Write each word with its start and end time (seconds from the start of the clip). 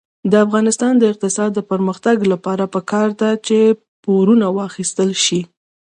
د 0.31 0.33
افغانستان 0.45 0.93
د 0.97 1.03
اقتصادي 1.11 1.61
پرمختګ 1.71 2.17
لپاره 2.33 2.63
پکار 2.75 3.07
ده 3.21 3.29
چې 3.47 3.57
پورونه 4.03 4.45
واخیستل 4.57 5.09
شي. 5.25 5.41